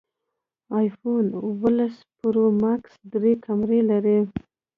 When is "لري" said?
3.89-4.19